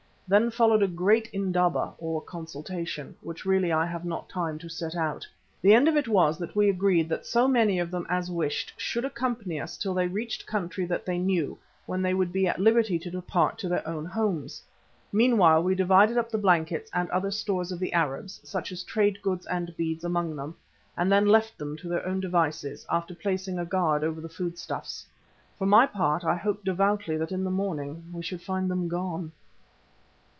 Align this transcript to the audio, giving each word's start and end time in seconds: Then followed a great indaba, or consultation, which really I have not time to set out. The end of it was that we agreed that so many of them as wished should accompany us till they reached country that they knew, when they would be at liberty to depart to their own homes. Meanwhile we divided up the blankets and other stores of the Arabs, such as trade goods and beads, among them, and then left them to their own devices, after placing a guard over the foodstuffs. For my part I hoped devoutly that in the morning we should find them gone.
Then 0.27 0.49
followed 0.49 0.81
a 0.81 0.87
great 0.87 1.29
indaba, 1.33 1.91
or 1.97 2.21
consultation, 2.21 3.17
which 3.19 3.45
really 3.45 3.69
I 3.69 3.85
have 3.85 4.05
not 4.05 4.29
time 4.29 4.57
to 4.59 4.69
set 4.69 4.95
out. 4.95 5.27
The 5.61 5.73
end 5.73 5.89
of 5.89 5.97
it 5.97 6.07
was 6.07 6.37
that 6.37 6.55
we 6.55 6.69
agreed 6.69 7.09
that 7.09 7.25
so 7.25 7.49
many 7.49 7.79
of 7.79 7.91
them 7.91 8.07
as 8.09 8.31
wished 8.31 8.71
should 8.77 9.03
accompany 9.03 9.59
us 9.59 9.75
till 9.75 9.93
they 9.93 10.07
reached 10.07 10.47
country 10.47 10.85
that 10.85 11.05
they 11.05 11.17
knew, 11.17 11.57
when 11.85 12.01
they 12.01 12.13
would 12.13 12.31
be 12.31 12.47
at 12.47 12.61
liberty 12.61 12.97
to 12.99 13.11
depart 13.11 13.57
to 13.57 13.67
their 13.67 13.85
own 13.85 14.05
homes. 14.05 14.63
Meanwhile 15.11 15.63
we 15.63 15.75
divided 15.75 16.17
up 16.17 16.29
the 16.29 16.37
blankets 16.37 16.89
and 16.93 17.09
other 17.09 17.29
stores 17.31 17.73
of 17.73 17.79
the 17.79 17.91
Arabs, 17.91 18.39
such 18.41 18.71
as 18.71 18.83
trade 18.83 19.21
goods 19.21 19.45
and 19.47 19.75
beads, 19.75 20.05
among 20.05 20.37
them, 20.37 20.55
and 20.95 21.11
then 21.11 21.25
left 21.25 21.57
them 21.57 21.75
to 21.79 21.89
their 21.89 22.07
own 22.07 22.21
devices, 22.21 22.85
after 22.89 23.13
placing 23.13 23.59
a 23.59 23.65
guard 23.65 24.01
over 24.01 24.21
the 24.21 24.29
foodstuffs. 24.29 25.05
For 25.57 25.65
my 25.65 25.85
part 25.85 26.23
I 26.23 26.37
hoped 26.37 26.63
devoutly 26.63 27.17
that 27.17 27.33
in 27.33 27.43
the 27.43 27.51
morning 27.51 28.05
we 28.13 28.23
should 28.23 28.41
find 28.41 28.71
them 28.71 28.87
gone. 28.87 29.33